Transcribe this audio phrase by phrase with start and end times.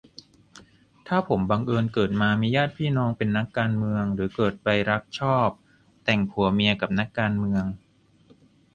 [1.07, 5.49] ถ้าผมบังเอิญเกิดมามีญาติพี่น้องเป็นนักการเมือง หรือเกิดไปรักชอบ
[6.03, 7.63] แต่งผัวเมียกับนักการเมือง